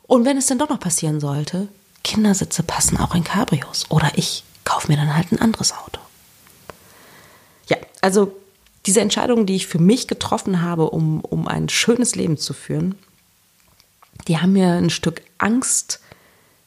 Und 0.04 0.24
wenn 0.24 0.38
es 0.38 0.46
dann 0.46 0.58
doch 0.58 0.70
noch 0.70 0.80
passieren 0.80 1.20
sollte, 1.20 1.68
Kindersitze 2.02 2.62
passen 2.62 2.96
auch 2.98 3.14
in 3.14 3.24
Cabrios. 3.24 3.84
Oder 3.90 4.12
ich 4.14 4.44
kaufe 4.64 4.88
mir 4.88 4.96
dann 4.96 5.14
halt 5.14 5.32
ein 5.32 5.40
anderes 5.40 5.72
Auto. 5.72 6.00
Ja, 7.68 7.76
also 8.00 8.34
diese 8.86 9.00
Entscheidungen, 9.00 9.46
die 9.46 9.56
ich 9.56 9.66
für 9.66 9.78
mich 9.78 10.08
getroffen 10.08 10.62
habe, 10.62 10.90
um, 10.90 11.20
um 11.20 11.48
ein 11.48 11.68
schönes 11.68 12.14
Leben 12.14 12.36
zu 12.36 12.52
führen, 12.52 12.96
die 14.28 14.38
haben 14.38 14.52
mir 14.52 14.72
ein 14.72 14.90
Stück 14.90 15.22
Angst 15.38 16.00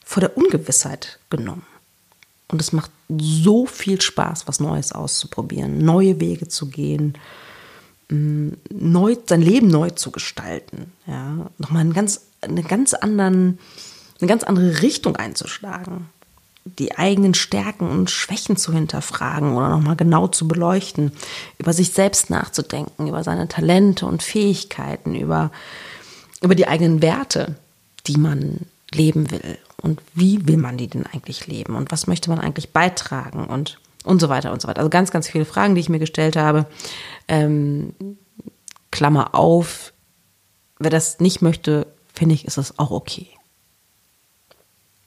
vor 0.03 0.21
der 0.21 0.37
Ungewissheit 0.37 1.19
genommen. 1.29 1.65
Und 2.47 2.61
es 2.61 2.71
macht 2.71 2.91
so 3.09 3.65
viel 3.65 4.01
Spaß, 4.01 4.47
was 4.47 4.59
Neues 4.59 4.91
auszuprobieren, 4.91 5.79
neue 5.79 6.19
Wege 6.19 6.47
zu 6.47 6.67
gehen, 6.67 7.17
mm, 8.09 8.49
neu, 8.69 9.15
sein 9.25 9.41
Leben 9.41 9.67
neu 9.67 9.89
zu 9.91 10.11
gestalten. 10.11 10.93
Ja, 11.05 11.49
nochmal 11.57 11.81
einen 11.81 11.93
ganz, 11.93 12.21
eine 12.41 12.63
ganz 12.63 12.93
anderen, 12.93 13.59
eine 14.19 14.27
ganz 14.27 14.43
andere 14.43 14.81
Richtung 14.81 15.15
einzuschlagen 15.17 16.09
die 16.79 16.97
eigenen 16.97 17.33
Stärken 17.33 17.89
und 17.89 18.09
Schwächen 18.09 18.57
zu 18.57 18.73
hinterfragen 18.73 19.55
oder 19.55 19.69
nochmal 19.69 19.95
genau 19.95 20.27
zu 20.27 20.47
beleuchten, 20.47 21.11
über 21.57 21.73
sich 21.73 21.91
selbst 21.91 22.29
nachzudenken, 22.29 23.07
über 23.07 23.23
seine 23.23 23.47
Talente 23.47 24.05
und 24.05 24.23
Fähigkeiten, 24.23 25.15
über, 25.15 25.51
über 26.41 26.55
die 26.55 26.67
eigenen 26.67 27.01
Werte, 27.01 27.55
die 28.05 28.17
man 28.17 28.61
leben 28.93 29.31
will 29.31 29.57
und 29.81 30.01
wie 30.13 30.47
will 30.47 30.57
man 30.57 30.77
die 30.77 30.87
denn 30.87 31.05
eigentlich 31.05 31.47
leben 31.47 31.75
und 31.75 31.91
was 31.91 32.07
möchte 32.07 32.29
man 32.29 32.39
eigentlich 32.39 32.71
beitragen 32.71 33.45
und 33.45 33.79
und 34.07 34.19
so 34.19 34.29
weiter 34.29 34.51
und 34.53 34.61
so 34.61 34.67
weiter. 34.67 34.79
Also 34.79 34.89
ganz, 34.89 35.11
ganz 35.11 35.27
viele 35.27 35.45
Fragen, 35.45 35.75
die 35.75 35.81
ich 35.81 35.89
mir 35.89 35.99
gestellt 35.99 36.35
habe. 36.35 36.65
Ähm, 37.27 37.93
Klammer 38.89 39.35
auf, 39.35 39.93
wer 40.79 40.89
das 40.89 41.19
nicht 41.19 41.41
möchte, 41.41 41.87
finde 42.13 42.33
ich, 42.33 42.45
ist 42.45 42.57
es 42.57 42.79
auch 42.79 42.91
okay. 42.91 43.27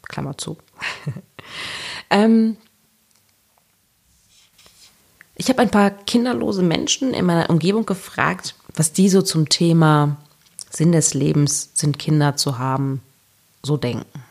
Klammer 0.02 0.36
zu. 0.36 0.58
ähm, 2.10 2.56
ich 5.34 5.48
habe 5.48 5.60
ein 5.62 5.70
paar 5.70 5.90
kinderlose 5.90 6.62
Menschen 6.62 7.14
in 7.14 7.24
meiner 7.24 7.48
Umgebung 7.48 7.86
gefragt, 7.86 8.54
was 8.74 8.92
die 8.92 9.08
so 9.08 9.22
zum 9.22 9.48
Thema 9.48 10.16
Sinn 10.70 10.92
des 10.92 11.14
Lebens 11.14 11.70
sind 11.74 11.98
Kinder 11.98 12.36
zu 12.36 12.58
haben, 12.58 13.00
so 13.62 13.76
denken. 13.76 14.22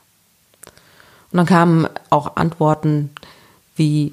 Und 1.31 1.37
dann 1.37 1.45
kamen 1.45 1.87
auch 2.09 2.35
Antworten 2.37 3.11
wie, 3.75 4.11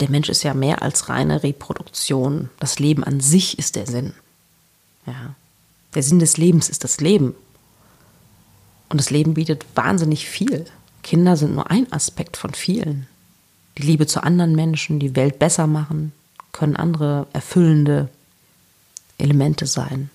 der 0.00 0.10
Mensch 0.10 0.28
ist 0.28 0.42
ja 0.42 0.54
mehr 0.54 0.82
als 0.82 1.08
reine 1.08 1.42
Reproduktion. 1.42 2.50
Das 2.58 2.78
Leben 2.78 3.04
an 3.04 3.20
sich 3.20 3.58
ist 3.58 3.76
der 3.76 3.86
Sinn. 3.86 4.14
Ja. 5.06 5.34
Der 5.94 6.02
Sinn 6.02 6.18
des 6.18 6.36
Lebens 6.36 6.68
ist 6.68 6.84
das 6.84 7.00
Leben. 7.00 7.34
Und 8.88 8.98
das 8.98 9.10
Leben 9.10 9.34
bietet 9.34 9.64
wahnsinnig 9.74 10.28
viel. 10.28 10.66
Kinder 11.08 11.38
sind 11.38 11.54
nur 11.54 11.70
ein 11.70 11.90
Aspekt 11.90 12.36
von 12.36 12.52
vielen. 12.52 13.06
Die 13.78 13.82
Liebe 13.82 14.06
zu 14.06 14.22
anderen 14.22 14.54
Menschen, 14.54 14.98
die 14.98 15.16
Welt 15.16 15.38
besser 15.38 15.66
machen, 15.66 16.12
können 16.52 16.76
andere 16.76 17.26
erfüllende 17.32 18.10
Elemente 19.16 19.64
sein. 19.64 20.10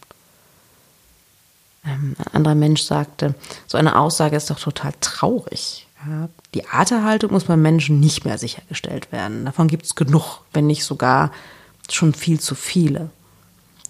Ähm, 1.84 2.16
ein 2.20 2.36
anderer 2.36 2.54
Mensch 2.54 2.84
sagte, 2.84 3.34
so 3.66 3.80
eine 3.80 3.98
Aussage 3.98 4.36
ist 4.36 4.52
doch 4.52 4.60
total 4.60 4.94
traurig. 5.02 5.88
Die 6.54 6.68
Arterhaltung 6.68 7.32
muss 7.32 7.46
beim 7.46 7.64
Menschen 7.64 8.00
nicht 8.00 8.24
mehr 8.24 8.38
sichergestellt 8.38 9.12
werden. 9.12 9.46
Davon 9.46 9.70
gibt 9.70 9.88
es 9.88 9.96
genug, 9.96 10.42
wenn 10.54 10.68
nicht 10.68 10.84
sogar 10.84 11.32
schon 11.90 12.14
viel 12.14 12.40
zu 12.40 12.54
viele. 12.54 13.10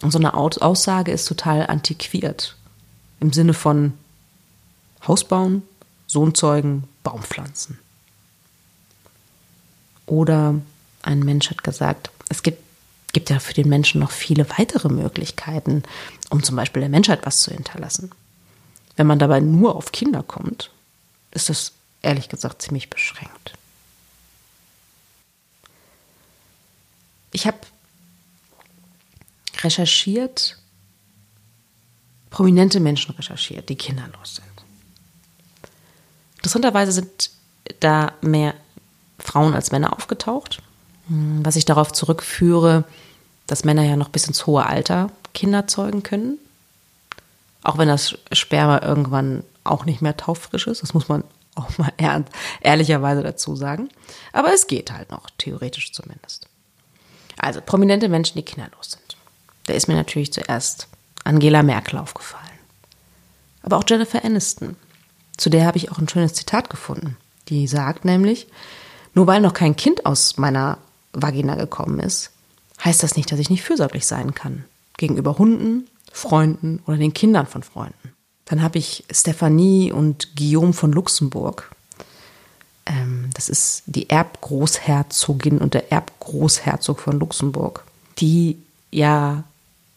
Und 0.01 0.11
so 0.11 0.19
eine 0.19 0.35
Aussage 0.35 1.11
ist 1.11 1.25
total 1.25 1.67
antiquiert. 1.67 2.55
Im 3.19 3.33
Sinne 3.33 3.53
von 3.53 3.91
Haus 5.05 5.25
bauen, 5.25 5.63
Sohn 6.13 6.35
zeugen, 6.35 6.87
Baum 7.01 7.23
pflanzen. 7.23 7.79
Oder 10.05 10.55
ein 11.01 11.19
Mensch 11.19 11.49
hat 11.49 11.63
gesagt, 11.63 12.11
es 12.29 12.43
gibt, 12.43 12.61
gibt 13.13 13.31
ja 13.31 13.39
für 13.39 13.53
den 13.53 13.67
Menschen 13.67 13.99
noch 13.99 14.11
viele 14.11 14.47
weitere 14.57 14.89
Möglichkeiten, 14.89 15.83
um 16.29 16.43
zum 16.43 16.55
Beispiel 16.55 16.81
der 16.81 16.89
Menschheit 16.89 17.25
was 17.25 17.41
zu 17.41 17.51
hinterlassen. 17.51 18.11
Wenn 18.95 19.07
man 19.07 19.17
dabei 19.17 19.39
nur 19.39 19.75
auf 19.75 19.91
Kinder 19.91 20.21
kommt, 20.21 20.69
ist 21.31 21.49
das 21.49 21.71
ehrlich 22.03 22.29
gesagt 22.29 22.61
ziemlich 22.61 22.91
beschränkt. 22.91 23.53
Ich 27.31 27.47
habe 27.47 27.57
recherchiert, 29.63 30.59
prominente 32.29 32.79
Menschen 32.79 33.15
recherchiert, 33.15 33.69
die 33.69 33.75
kinderlos 33.75 34.35
sind. 34.35 34.52
Interessanterweise 36.43 36.91
sind 36.91 37.31
da 37.79 38.11
mehr 38.19 38.53
Frauen 39.17 39.53
als 39.53 39.71
Männer 39.71 39.93
aufgetaucht, 39.93 40.61
was 41.07 41.55
ich 41.55 41.63
darauf 41.63 41.93
zurückführe, 41.93 42.83
dass 43.47 43.63
Männer 43.63 43.83
ja 43.83 43.95
noch 43.95 44.09
bis 44.09 44.27
ins 44.27 44.45
hohe 44.45 44.65
Alter 44.65 45.09
Kinder 45.33 45.67
zeugen 45.67 46.03
können. 46.03 46.37
Auch 47.63 47.77
wenn 47.77 47.87
das 47.87 48.17
Sperma 48.33 48.81
irgendwann 48.81 49.43
auch 49.63 49.85
nicht 49.85 50.01
mehr 50.01 50.17
tauffrisch 50.17 50.67
ist, 50.67 50.83
das 50.83 50.93
muss 50.93 51.07
man 51.07 51.23
auch 51.55 51.77
mal 51.77 51.93
ehr 51.97 52.25
ehrlicherweise 52.59 53.23
dazu 53.23 53.55
sagen. 53.55 53.87
Aber 54.33 54.53
es 54.53 54.67
geht 54.67 54.91
halt 54.91 55.11
noch, 55.11 55.29
theoretisch 55.37 55.93
zumindest. 55.93 56.47
Also 57.37 57.61
prominente 57.61 58.09
Menschen, 58.09 58.37
die 58.37 58.43
kinderlos 58.43 58.91
sind. 58.91 59.17
Da 59.65 59.73
ist 59.73 59.87
mir 59.87 59.95
natürlich 59.95 60.33
zuerst 60.33 60.87
Angela 61.23 61.63
Merkel 61.63 61.99
aufgefallen. 61.99 62.43
Aber 63.61 63.77
auch 63.77 63.85
Jennifer 63.87 64.25
Aniston, 64.25 64.75
zu 65.37 65.49
der 65.49 65.65
habe 65.65 65.77
ich 65.77 65.91
auch 65.91 65.97
ein 65.97 66.09
schönes 66.09 66.33
Zitat 66.33 66.69
gefunden. 66.69 67.17
Die 67.49 67.67
sagt 67.67 68.05
nämlich, 68.05 68.47
nur 69.13 69.27
weil 69.27 69.41
noch 69.41 69.53
kein 69.53 69.75
Kind 69.75 70.05
aus 70.05 70.37
meiner 70.37 70.77
Vagina 71.11 71.55
gekommen 71.55 71.99
ist, 71.99 72.31
heißt 72.83 73.03
das 73.03 73.15
nicht, 73.15 73.31
dass 73.31 73.39
ich 73.39 73.49
nicht 73.49 73.63
fürsorglich 73.63 74.05
sein 74.05 74.33
kann. 74.33 74.65
Gegenüber 74.97 75.37
Hunden, 75.37 75.87
Freunden 76.11 76.81
oder 76.85 76.97
den 76.97 77.13
Kindern 77.13 77.47
von 77.47 77.63
Freunden. 77.63 78.13
Dann 78.45 78.61
habe 78.61 78.77
ich 78.77 79.03
Stephanie 79.11 79.91
und 79.91 80.35
Guillaume 80.35 80.73
von 80.73 80.91
Luxemburg. 80.91 81.71
Ähm, 82.85 83.29
das 83.33 83.49
ist 83.49 83.83
die 83.85 84.09
Erbgroßherzogin 84.09 85.57
und 85.59 85.73
der 85.73 85.91
Erbgroßherzog 85.91 86.99
von 86.99 87.19
Luxemburg, 87.19 87.83
die 88.19 88.57
ja 88.91 89.43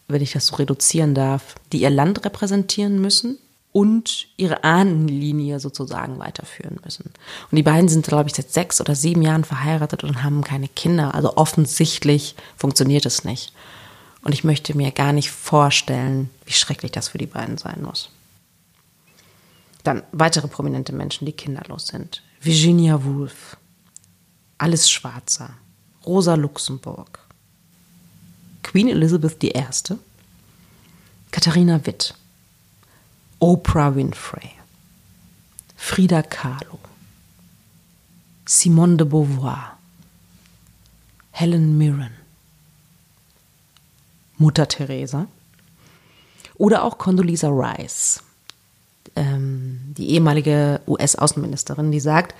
wenn 0.07 0.21
ich 0.21 0.31
das 0.31 0.47
so 0.47 0.55
reduzieren 0.55 1.13
darf, 1.13 1.55
die 1.71 1.81
ihr 1.81 1.89
Land 1.89 2.23
repräsentieren 2.23 2.99
müssen 3.01 3.37
und 3.71 4.27
ihre 4.37 4.63
Ahnenlinie 4.63 5.59
sozusagen 5.59 6.19
weiterführen 6.19 6.79
müssen. 6.83 7.11
Und 7.51 7.55
die 7.55 7.63
beiden 7.63 7.89
sind, 7.89 8.07
glaube 8.07 8.29
ich, 8.29 8.35
seit 8.35 8.51
sechs 8.51 8.81
oder 8.81 8.95
sieben 8.95 9.21
Jahren 9.21 9.43
verheiratet 9.43 10.03
und 10.03 10.23
haben 10.23 10.43
keine 10.43 10.67
Kinder. 10.67 11.13
Also 11.13 11.37
offensichtlich 11.37 12.35
funktioniert 12.55 13.05
es 13.05 13.23
nicht. 13.23 13.53
Und 14.23 14.33
ich 14.33 14.43
möchte 14.43 14.75
mir 14.75 14.91
gar 14.91 15.13
nicht 15.13 15.31
vorstellen, 15.31 16.29
wie 16.45 16.53
schrecklich 16.53 16.91
das 16.91 17.09
für 17.09 17.17
die 17.17 17.27
beiden 17.27 17.57
sein 17.57 17.81
muss. 17.83 18.09
Dann 19.83 20.03
weitere 20.11 20.47
prominente 20.47 20.93
Menschen, 20.93 21.25
die 21.25 21.31
kinderlos 21.31 21.87
sind. 21.87 22.23
Virginia 22.41 23.03
Woolf, 23.05 23.57
Alice 24.57 24.89
Schwarzer, 24.89 25.51
Rosa 26.05 26.35
Luxemburg, 26.35 27.19
Queen 28.63 28.89
Elizabeth 28.89 29.41
I., 29.43 29.53
Katharina 31.31 31.85
Witt, 31.85 32.15
Oprah 33.39 33.95
Winfrey, 33.95 34.51
Frida 35.75 36.23
Kahlo, 36.23 36.79
Simone 38.47 38.97
de 38.97 39.05
Beauvoir, 39.05 39.77
Helen 41.31 41.77
Mirren, 41.77 42.15
Mutter 44.39 44.67
Teresa 44.67 45.27
oder 46.55 46.83
auch 46.83 46.97
Condoleezza 46.97 47.49
Rice, 47.49 48.23
ähm, 49.15 49.81
die 49.95 50.09
ehemalige 50.09 50.81
US-Außenministerin, 50.87 51.91
die 51.91 51.99
sagt, 51.99 52.33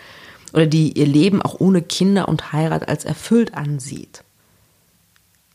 oder 0.53 0.65
die 0.65 0.93
ihr 0.93 1.05
Leben 1.05 1.43
auch 1.43 1.59
ohne 1.59 1.83
Kinder 1.83 2.27
und 2.27 2.53
Heirat 2.53 2.87
als 2.87 3.05
erfüllt 3.05 3.53
ansieht. 3.53 4.23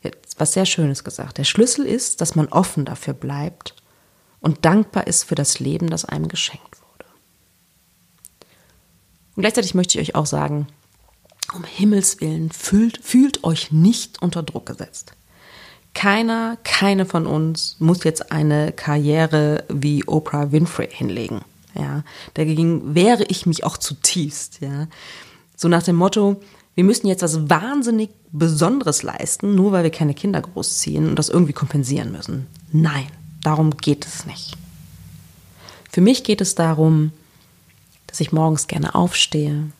Jetzt 0.04 0.38
was 0.38 0.52
sehr 0.52 0.66
Schönes 0.66 1.02
gesagt. 1.02 1.38
Der 1.38 1.44
Schlüssel 1.44 1.84
ist, 1.84 2.20
dass 2.20 2.36
man 2.36 2.46
offen 2.48 2.84
dafür 2.84 3.14
bleibt 3.14 3.74
und 4.42 4.64
dankbar 4.64 5.06
ist 5.06 5.24
für 5.24 5.34
das 5.34 5.60
Leben, 5.60 5.88
das 5.88 6.04
einem 6.04 6.28
geschenkt 6.28 6.80
wurde. 6.82 7.06
Und 9.34 9.42
gleichzeitig 9.42 9.74
möchte 9.74 9.98
ich 9.98 10.10
euch 10.10 10.14
auch 10.14 10.26
sagen, 10.26 10.66
um 11.54 11.64
Himmels 11.64 12.20
willen, 12.20 12.50
fühlt, 12.50 12.98
fühlt 13.02 13.44
euch 13.44 13.72
nicht 13.72 14.20
unter 14.20 14.42
Druck 14.42 14.66
gesetzt. 14.66 15.14
Keiner, 15.94 16.58
keine 16.64 17.06
von 17.06 17.26
uns 17.26 17.76
muss 17.78 18.04
jetzt 18.04 18.32
eine 18.32 18.72
Karriere 18.72 19.64
wie 19.68 20.06
Oprah 20.06 20.50
Winfrey 20.52 20.88
hinlegen. 20.90 21.42
Ja, 21.74 22.02
dagegen 22.34 22.94
wehre 22.94 23.24
ich 23.24 23.46
mich 23.46 23.64
auch 23.64 23.76
zutiefst. 23.76 24.60
Ja, 24.60 24.88
so 25.56 25.68
nach 25.68 25.82
dem 25.82 25.96
Motto, 25.96 26.40
wir 26.74 26.84
müssen 26.84 27.06
jetzt 27.06 27.22
was 27.22 27.48
wahnsinnig 27.48 28.10
Besonderes 28.32 29.02
leisten, 29.02 29.54
nur 29.54 29.72
weil 29.72 29.84
wir 29.84 29.90
keine 29.90 30.14
Kinder 30.14 30.40
großziehen 30.40 31.08
und 31.08 31.18
das 31.18 31.28
irgendwie 31.28 31.52
kompensieren 31.52 32.12
müssen. 32.12 32.46
Nein, 32.72 33.06
darum 33.42 33.76
geht 33.76 34.06
es 34.06 34.26
nicht. 34.26 34.56
Für 35.90 36.00
mich 36.00 36.24
geht 36.24 36.40
es 36.40 36.54
darum, 36.54 37.12
dass 38.06 38.20
ich 38.20 38.32
morgens 38.32 38.66
gerne 38.66 38.94
aufstehe, 38.94 39.70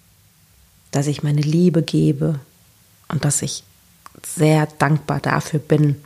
dass 0.90 1.06
ich 1.06 1.22
meine 1.22 1.40
Liebe 1.40 1.82
gebe 1.82 2.38
und 3.08 3.24
dass 3.24 3.42
ich 3.42 3.64
sehr 4.24 4.66
dankbar 4.78 5.20
dafür 5.20 5.60
bin, 5.60 6.02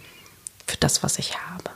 für 0.67 0.77
das, 0.77 1.03
was 1.03 1.19
ich 1.19 1.37
habe. 1.39 1.71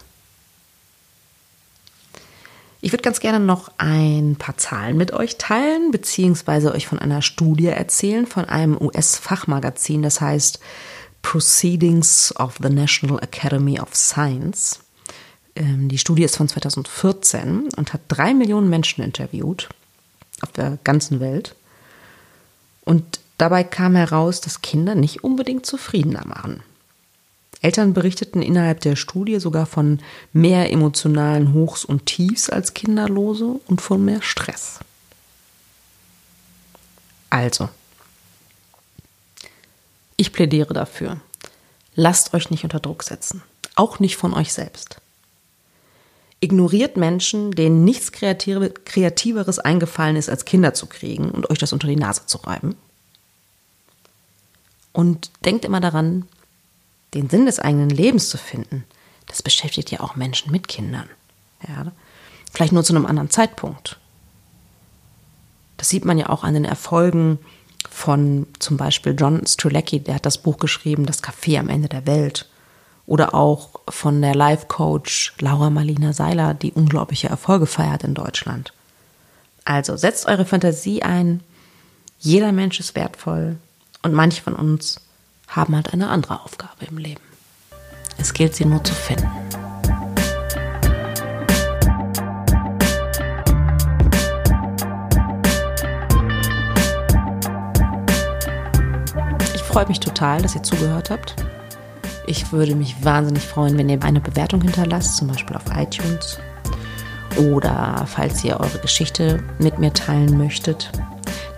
Ich 2.80 2.92
würde 2.92 3.02
ganz 3.02 3.20
gerne 3.20 3.44
noch 3.44 3.70
ein 3.76 4.36
paar 4.36 4.56
Zahlen 4.56 4.96
mit 4.96 5.12
euch 5.12 5.36
teilen, 5.36 5.90
beziehungsweise 5.90 6.72
euch 6.72 6.86
von 6.86 6.98
einer 6.98 7.20
Studie 7.20 7.66
erzählen, 7.66 8.26
von 8.26 8.46
einem 8.46 8.80
US-Fachmagazin, 8.80 10.02
das 10.02 10.20
heißt 10.20 10.60
Proceedings 11.22 12.34
of 12.36 12.56
the 12.62 12.70
National 12.70 13.22
Academy 13.22 13.78
of 13.78 13.94
Science. 13.94 14.80
Ähm, 15.60 15.88
die 15.88 15.98
Studie 15.98 16.24
ist 16.24 16.36
von 16.36 16.48
2014 16.48 17.68
und 17.76 17.92
hat 17.92 18.00
drei 18.08 18.32
Millionen 18.32 18.70
Menschen 18.70 19.04
interviewt 19.04 19.68
auf 20.40 20.50
der 20.52 20.78
ganzen 20.84 21.20
Welt. 21.20 21.54
Und 22.84 23.20
dabei 23.36 23.62
kam 23.62 23.94
heraus, 23.94 24.40
dass 24.40 24.62
Kinder 24.62 24.94
nicht 24.94 25.22
unbedingt 25.22 25.66
zufriedener 25.66 26.26
machen. 26.26 26.62
Eltern 27.60 27.92
berichteten 27.92 28.40
innerhalb 28.40 28.80
der 28.80 28.96
Studie 28.96 29.38
sogar 29.38 29.66
von 29.66 29.98
mehr 30.32 30.72
emotionalen 30.72 31.52
Hochs 31.52 31.84
und 31.84 32.06
Tiefs 32.06 32.48
als 32.48 32.72
Kinderlose 32.72 33.60
und 33.66 33.82
von 33.82 34.02
mehr 34.02 34.22
Stress. 34.22 34.80
Also, 37.28 37.68
ich 40.16 40.32
plädiere 40.32 40.72
dafür, 40.72 41.20
lasst 41.94 42.32
euch 42.32 42.48
nicht 42.48 42.64
unter 42.64 42.80
Druck 42.80 43.02
setzen, 43.02 43.42
auch 43.74 44.00
nicht 44.00 44.16
von 44.16 44.32
euch 44.32 44.54
selbst. 44.54 45.00
Ignoriert 46.40 46.96
Menschen, 46.96 47.50
denen 47.50 47.84
nichts 47.84 48.12
Kreativeres 48.12 49.58
eingefallen 49.58 50.16
ist, 50.16 50.30
als 50.30 50.46
Kinder 50.46 50.72
zu 50.72 50.86
kriegen 50.86 51.30
und 51.30 51.50
euch 51.50 51.58
das 51.58 51.72
unter 51.72 51.86
die 51.86 51.96
Nase 51.96 52.26
zu 52.26 52.38
reiben. 52.38 52.76
Und 54.92 55.30
denkt 55.44 55.64
immer 55.64 55.80
daran, 55.80 56.26
den 57.14 57.28
Sinn 57.28 57.46
des 57.46 57.58
eigenen 57.58 57.90
Lebens 57.90 58.30
zu 58.30 58.38
finden, 58.38 58.84
das 59.26 59.42
beschäftigt 59.42 59.90
ja 59.90 60.00
auch 60.00 60.16
Menschen 60.16 60.50
mit 60.50 60.66
Kindern. 60.66 61.08
Ja? 61.68 61.92
Vielleicht 62.52 62.72
nur 62.72 62.84
zu 62.84 62.94
einem 62.94 63.06
anderen 63.06 63.30
Zeitpunkt. 63.30 63.98
Das 65.76 65.88
sieht 65.88 66.04
man 66.04 66.18
ja 66.18 66.28
auch 66.28 66.42
an 66.42 66.54
den 66.54 66.64
Erfolgen 66.64 67.38
von 67.88 68.46
zum 68.58 68.76
Beispiel 68.76 69.14
John 69.18 69.46
Strzelecki, 69.46 70.00
der 70.00 70.16
hat 70.16 70.26
das 70.26 70.38
Buch 70.38 70.58
geschrieben, 70.58 71.06
Das 71.06 71.22
Café 71.22 71.58
am 71.58 71.68
Ende 71.68 71.88
der 71.88 72.06
Welt. 72.06 72.48
Oder 73.06 73.34
auch 73.34 73.79
von 73.90 74.20
der 74.22 74.34
Life-Coach 74.34 75.34
Laura 75.40 75.70
Marlina 75.70 76.12
Seiler, 76.12 76.54
die 76.54 76.72
unglaubliche 76.72 77.28
Erfolge 77.28 77.66
feiert 77.66 78.04
in 78.04 78.14
Deutschland. 78.14 78.72
Also 79.64 79.96
setzt 79.96 80.26
eure 80.26 80.44
Fantasie 80.44 81.02
ein. 81.02 81.42
Jeder 82.18 82.52
Mensch 82.52 82.80
ist 82.80 82.94
wertvoll 82.94 83.56
und 84.02 84.12
manche 84.14 84.42
von 84.42 84.54
uns 84.54 85.00
haben 85.48 85.74
halt 85.74 85.92
eine 85.92 86.08
andere 86.08 86.42
Aufgabe 86.42 86.86
im 86.88 86.98
Leben. 86.98 87.20
Es 88.18 88.32
gilt, 88.32 88.54
sie 88.54 88.64
nur 88.64 88.82
zu 88.84 88.94
finden. 88.94 89.30
Ich 99.54 99.62
freue 99.62 99.86
mich 99.86 100.00
total, 100.00 100.42
dass 100.42 100.54
ihr 100.54 100.62
zugehört 100.62 101.10
habt. 101.10 101.36
Ich 102.30 102.52
würde 102.52 102.76
mich 102.76 102.94
wahnsinnig 103.04 103.42
freuen, 103.42 103.76
wenn 103.76 103.88
ihr 103.88 104.00
eine 104.04 104.20
Bewertung 104.20 104.62
hinterlasst, 104.62 105.16
zum 105.16 105.26
Beispiel 105.26 105.56
auf 105.56 105.64
iTunes. 105.76 106.38
Oder 107.36 108.06
falls 108.06 108.44
ihr 108.44 108.60
eure 108.60 108.78
Geschichte 108.78 109.42
mit 109.58 109.80
mir 109.80 109.92
teilen 109.92 110.38
möchtet, 110.38 110.92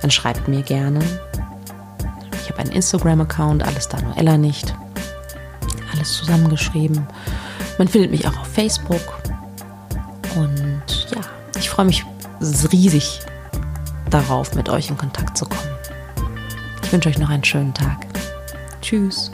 dann 0.00 0.10
schreibt 0.10 0.48
mir 0.48 0.62
gerne 0.62 1.00
ich 2.42 2.48
habe 2.48 2.60
einen 2.60 2.72
Instagram-Account, 2.72 3.62
alles 3.62 3.88
da 3.88 4.00
nur 4.00 4.16
Ella 4.16 4.38
nicht. 4.38 4.74
Alles 5.92 6.14
zusammengeschrieben. 6.14 7.06
Man 7.78 7.86
findet 7.86 8.10
mich 8.10 8.26
auch 8.26 8.36
auf 8.38 8.48
Facebook. 8.48 9.20
Und 10.34 11.06
ja, 11.14 11.20
ich 11.58 11.68
freue 11.68 11.86
mich 11.86 12.04
riesig 12.72 13.20
darauf, 14.10 14.54
mit 14.54 14.70
euch 14.70 14.88
in 14.88 14.96
Kontakt 14.96 15.36
zu 15.36 15.44
kommen. 15.44 15.76
Ich 16.82 16.92
wünsche 16.92 17.10
euch 17.10 17.18
noch 17.18 17.28
einen 17.28 17.44
schönen 17.44 17.74
Tag. 17.74 18.06
Tschüss. 18.80 19.30